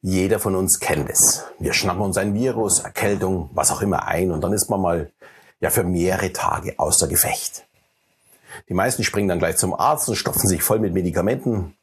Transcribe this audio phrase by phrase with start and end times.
[0.00, 1.44] Jeder von uns kennt es.
[1.58, 5.10] Wir schnappen uns ein Virus, Erkältung, was auch immer ein und dann ist man mal
[5.60, 7.66] ja für mehrere Tage außer Gefecht.
[8.68, 11.74] Die meisten springen dann gleich zum Arzt und stopfen sich voll mit Medikamenten.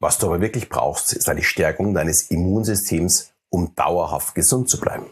[0.00, 5.06] Was du aber wirklich brauchst, ist eine Stärkung deines Immunsystems, um dauerhaft gesund zu bleiben.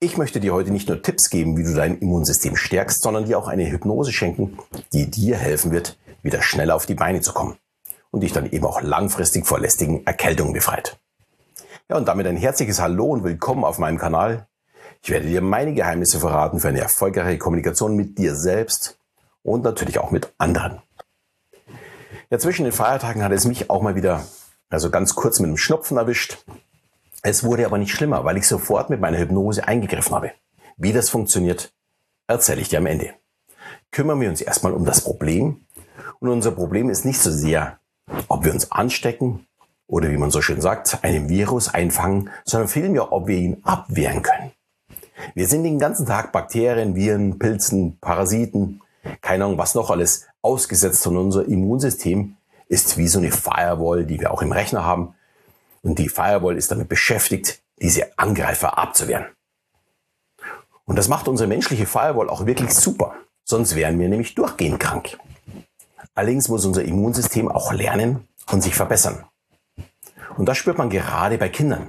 [0.00, 3.38] Ich möchte dir heute nicht nur Tipps geben, wie du dein Immunsystem stärkst, sondern dir
[3.38, 4.58] auch eine Hypnose schenken,
[4.92, 7.56] die dir helfen wird, wieder schneller auf die Beine zu kommen
[8.10, 10.98] und dich dann eben auch langfristig vor lästigen Erkältungen befreit.
[11.90, 14.46] Ja, und damit ein herzliches Hallo und willkommen auf meinem Kanal.
[15.02, 18.98] Ich werde dir meine Geheimnisse verraten für eine erfolgreiche Kommunikation mit dir selbst
[19.42, 20.80] und natürlich auch mit anderen.
[22.30, 24.24] Ja, zwischen den Feiertagen hat es mich auch mal wieder,
[24.70, 26.38] also ganz kurz mit einem Schnupfen erwischt.
[27.20, 30.32] Es wurde aber nicht schlimmer, weil ich sofort mit meiner Hypnose eingegriffen habe.
[30.78, 31.74] Wie das funktioniert,
[32.26, 33.10] erzähle ich dir am Ende.
[33.90, 35.66] Kümmern wir uns erstmal um das Problem.
[36.18, 37.78] Und unser Problem ist nicht so sehr,
[38.28, 39.46] ob wir uns anstecken
[39.86, 44.22] oder wie man so schön sagt, einen Virus einfangen, sondern vielmehr, ob wir ihn abwehren
[44.22, 44.52] können.
[45.34, 48.80] Wir sind den ganzen Tag Bakterien, Viren, Pilzen, Parasiten,
[49.20, 52.36] keine Ahnung, was noch alles ausgesetzt und unser Immunsystem
[52.68, 55.14] ist wie so eine Firewall, die wir auch im Rechner haben.
[55.82, 59.26] Und die Firewall ist damit beschäftigt, diese Angreifer abzuwehren.
[60.86, 63.14] Und das macht unsere menschliche Firewall auch wirklich super.
[63.44, 65.18] Sonst wären wir nämlich durchgehend krank.
[66.14, 69.24] Allerdings muss unser Immunsystem auch lernen und sich verbessern.
[70.36, 71.86] Und das spürt man gerade bei Kindern.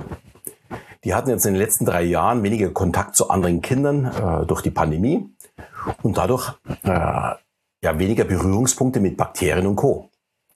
[1.03, 4.61] Die hatten jetzt in den letzten drei Jahren weniger Kontakt zu anderen Kindern äh, durch
[4.61, 5.29] die Pandemie
[6.01, 6.53] und dadurch
[6.83, 10.09] äh, ja weniger Berührungspunkte mit Bakterien und Co.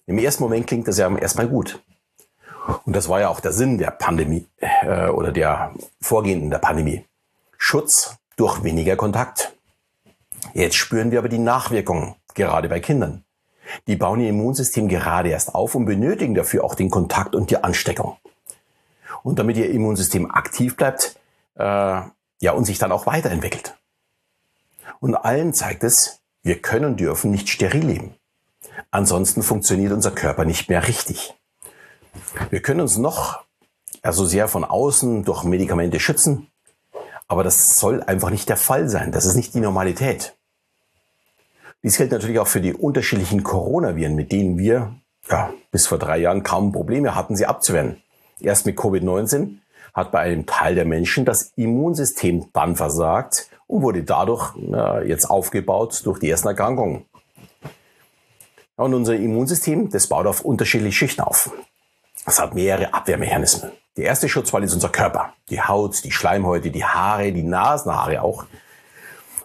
[0.07, 1.79] Im ersten Moment klingt das ja erstmal gut.
[2.85, 7.05] Und das war ja auch der Sinn der Pandemie äh, oder der Vorgehenden der Pandemie.
[7.57, 9.55] Schutz durch weniger Kontakt.
[10.53, 13.23] Jetzt spüren wir aber die Nachwirkungen, gerade bei Kindern.
[13.87, 17.63] Die bauen ihr Immunsystem gerade erst auf und benötigen dafür auch den Kontakt und die
[17.63, 18.17] Ansteckung.
[19.23, 21.19] Und damit ihr Immunsystem aktiv bleibt,
[21.55, 22.01] äh,
[22.41, 23.75] ja, und sich dann auch weiterentwickelt.
[24.99, 28.15] Und allen zeigt es, wir können und dürfen nicht steril leben.
[28.91, 31.35] Ansonsten funktioniert unser Körper nicht mehr richtig.
[32.49, 33.43] Wir können uns noch
[34.01, 36.47] also sehr von außen durch Medikamente schützen,
[37.27, 39.11] aber das soll einfach nicht der Fall sein.
[39.11, 40.37] Das ist nicht die Normalität.
[41.83, 44.95] Dies gilt natürlich auch für die unterschiedlichen Coronaviren, mit denen wir
[45.29, 48.01] ja, bis vor drei Jahren kaum Probleme hatten, sie abzuwehren.
[48.41, 49.57] Erst mit Covid-19
[49.93, 55.29] hat bei einem Teil der Menschen das Immunsystem dann versagt und wurde dadurch äh, jetzt
[55.29, 57.05] aufgebaut durch die ersten Erkrankungen.
[58.75, 61.51] Und unser Immunsystem, das baut auf unterschiedliche Schichten auf.
[62.25, 63.71] Es hat mehrere Abwehrmechanismen.
[63.97, 65.33] Der erste Schutzwall ist unser Körper.
[65.49, 68.45] Die Haut, die Schleimhäute, die Haare, die Nasenhaare auch.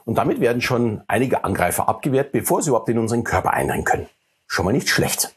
[0.04, 4.08] Und damit werden schon einige Angreifer abgewehrt, bevor sie überhaupt in unseren Körper eindringen können.
[4.46, 5.34] Schon mal nicht schlecht.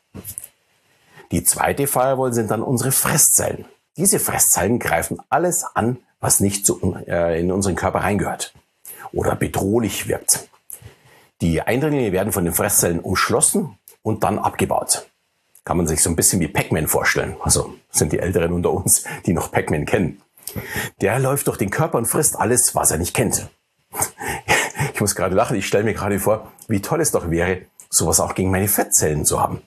[1.31, 3.65] Die zweite Firewall sind dann unsere Fresszellen.
[3.97, 8.53] Diese Fresszellen greifen alles an, was nicht zu, äh, in unseren Körper reingehört
[9.11, 10.49] oder bedrohlich wirkt.
[11.41, 15.09] Die Eindringlinge werden von den Fresszellen umschlossen und dann abgebaut.
[15.63, 17.35] Kann man sich so ein bisschen wie Pac-Man vorstellen.
[17.41, 20.21] Also sind die Älteren unter uns, die noch Pac-Man kennen.
[21.01, 23.49] Der läuft durch den Körper und frisst alles, was er nicht kennt.
[24.97, 25.55] Ich muss gerade lachen.
[25.55, 29.25] Ich stelle mir gerade vor, wie toll es doch wäre, sowas auch gegen meine Fettzellen
[29.25, 29.61] zu haben.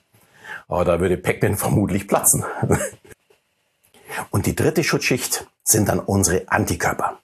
[0.67, 2.43] Aber da würde Pac-Man vermutlich platzen.
[4.29, 7.19] Und die dritte Schutzschicht sind dann unsere Antikörper.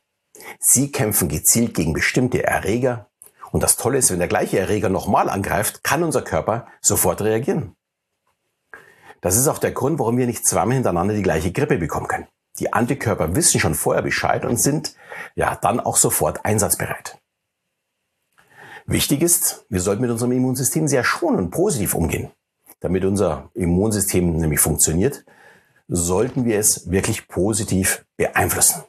[0.58, 3.08] Sie kämpfen gezielt gegen bestimmte Erreger.
[3.52, 7.76] Und das Tolle ist, wenn der gleiche Erreger nochmal angreift, kann unser Körper sofort reagieren.
[9.20, 12.28] Das ist auch der Grund, warum wir nicht zweimal hintereinander die gleiche Grippe bekommen können.
[12.60, 14.96] Die Antikörper wissen schon vorher Bescheid und sind
[15.36, 17.20] ja dann auch sofort einsatzbereit.
[18.90, 22.32] Wichtig ist, wir sollten mit unserem Immunsystem sehr schonend und positiv umgehen.
[22.80, 25.26] Damit unser Immunsystem nämlich funktioniert,
[25.90, 28.84] sollten wir es wirklich positiv beeinflussen.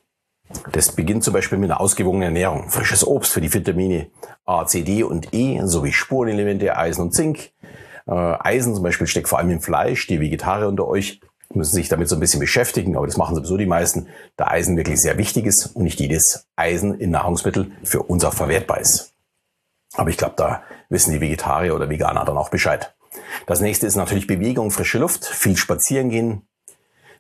[0.71, 2.71] Das beginnt zum Beispiel mit einer ausgewogenen Ernährung.
[2.71, 4.07] Frisches Obst für die Vitamine
[4.45, 7.51] A, C, D und E sowie Spurenelemente Eisen und Zink.
[8.07, 10.07] Äh, Eisen zum Beispiel steckt vor allem im Fleisch.
[10.07, 11.21] Die Vegetarier unter euch
[11.53, 14.07] müssen sich damit so ein bisschen beschäftigen, aber das machen sowieso die meisten,
[14.37, 18.35] da Eisen wirklich sehr wichtig ist und nicht jedes Eisen in Nahrungsmitteln für uns auch
[18.35, 19.13] verwertbar ist.
[19.95, 22.95] Aber ich glaube, da wissen die Vegetarier oder Veganer dann auch Bescheid.
[23.47, 26.43] Das nächste ist natürlich Bewegung, frische Luft, viel spazieren gehen.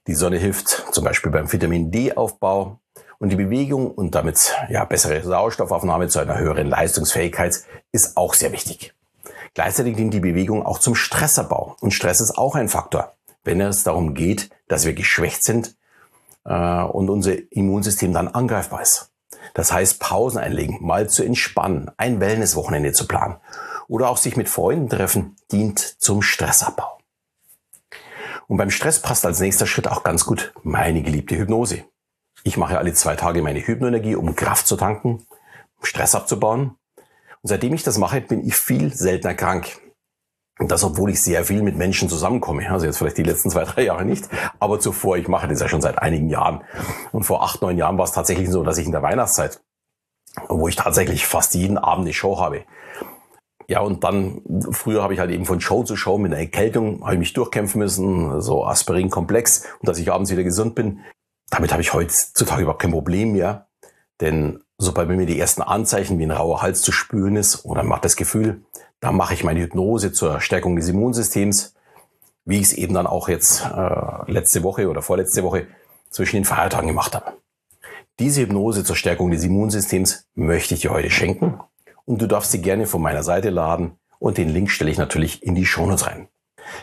[0.06, 2.80] Die Sonne hilft zum Beispiel beim Vitamin D-Aufbau
[3.18, 7.62] und die Bewegung und damit ja, bessere Sauerstoffaufnahme zu einer höheren Leistungsfähigkeit
[7.92, 8.94] ist auch sehr wichtig.
[9.54, 13.82] Gleichzeitig dient die Bewegung auch zum Stressabbau und Stress ist auch ein Faktor, wenn es
[13.82, 15.76] darum geht, dass wir geschwächt sind
[16.44, 19.07] äh, und unser Immunsystem dann angreifbar ist.
[19.54, 23.36] Das heißt, Pausen einlegen, mal zu entspannen, ein Wellnesswochenende zu planen
[23.88, 26.98] oder auch sich mit Freunden treffen, dient zum Stressabbau.
[28.46, 31.84] Und beim Stress passt als nächster Schritt auch ganz gut meine geliebte Hypnose.
[32.44, 35.26] Ich mache alle zwei Tage meine Hypnoenergie, um Kraft zu tanken,
[35.82, 36.76] Stress abzubauen.
[36.96, 39.80] Und seitdem ich das mache, bin ich viel seltener krank.
[40.58, 42.68] Und das, obwohl ich sehr viel mit Menschen zusammenkomme.
[42.70, 44.28] Also jetzt vielleicht die letzten zwei, drei Jahre nicht.
[44.58, 46.62] Aber zuvor, ich mache das ja schon seit einigen Jahren.
[47.12, 49.60] Und vor acht, neun Jahren war es tatsächlich so, dass ich in der Weihnachtszeit,
[50.48, 52.64] wo ich tatsächlich fast jeden Abend eine Show habe.
[53.68, 54.40] Ja, und dann,
[54.72, 57.32] früher habe ich halt eben von Show zu Show mit einer Erkältung, habe ich mich
[57.34, 59.64] durchkämpfen müssen, so Aspirin-Komplex.
[59.78, 61.00] Und dass ich abends wieder gesund bin,
[61.50, 63.68] damit habe ich heutzutage überhaupt kein Problem mehr.
[64.20, 67.96] Denn sobald mir die ersten Anzeichen wie ein rauer Hals zu spüren ist oder man
[67.96, 68.64] hat das Gefühl,
[69.00, 71.74] da mache ich meine Hypnose zur Stärkung des Immunsystems,
[72.44, 75.66] wie ich es eben dann auch jetzt äh, letzte Woche oder vorletzte Woche
[76.10, 77.34] zwischen den Feiertagen gemacht habe.
[78.18, 81.60] Diese Hypnose zur Stärkung des Immunsystems möchte ich dir heute schenken
[82.04, 85.42] und du darfst sie gerne von meiner Seite laden und den Link stelle ich natürlich
[85.42, 86.28] in die Shownotes rein.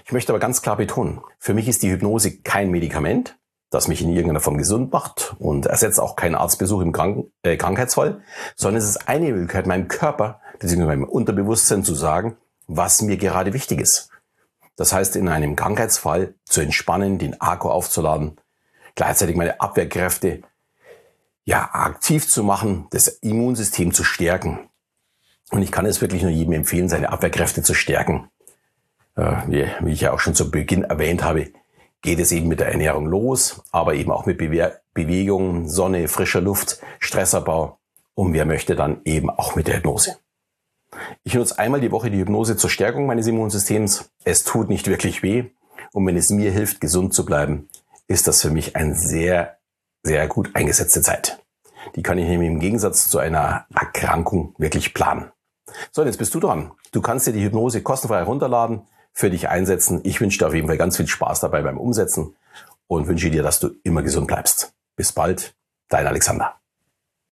[0.06, 3.38] Ich möchte aber ganz klar betonen, für mich ist die Hypnose kein Medikament,
[3.70, 7.58] das mich in irgendeiner Form gesund macht und ersetzt auch keinen Arztbesuch im Krank äh,
[7.58, 8.22] Krankheitsfall,
[8.56, 10.86] sondern es ist eine Möglichkeit, meinem Körper bzw.
[10.86, 12.38] meinem Unterbewusstsein zu sagen,
[12.68, 14.10] was mir gerade wichtig ist.
[14.76, 18.38] Das heißt, in einem Krankheitsfall zu entspannen, den Akku aufzuladen,
[18.96, 20.42] gleichzeitig meine Abwehrkräfte
[21.46, 24.70] ja aktiv zu machen, das Immunsystem zu stärken.
[25.52, 28.30] Und ich kann es wirklich nur jedem empfehlen, seine Abwehrkräfte zu stärken.
[29.16, 31.52] Äh, wie, wie ich ja auch schon zu Beginn erwähnt habe,
[32.02, 36.40] geht es eben mit der Ernährung los, aber eben auch mit Bewe Bewegung, Sonne, frischer
[36.42, 37.80] Luft, Stressabbau
[38.14, 40.18] und wer möchte dann eben auch mit der Hypnose.
[41.24, 44.10] Ich nutze einmal die Woche die Hypnose zur Stärkung meines Immunsystems.
[44.24, 45.46] Es tut nicht wirklich weh
[45.92, 47.70] und wenn es mir hilft, gesund zu bleiben,
[48.08, 49.58] ist das für mich eine sehr,
[50.04, 51.40] sehr gut eingesetzte Zeit.
[51.96, 55.32] Die kann ich nämlich im Gegensatz zu einer Erkrankung wirklich planen.
[55.92, 56.72] So, jetzt bist du dran.
[56.92, 58.82] Du kannst dir die Hypnose kostenfrei herunterladen
[59.14, 60.02] für dich einsetzen.
[60.04, 62.36] Ich wünsche dir auf jeden Fall ganz viel Spaß dabei beim Umsetzen
[62.88, 64.74] und wünsche dir, dass du immer gesund bleibst.
[64.96, 65.56] Bis bald,
[65.90, 66.56] dein Alexander.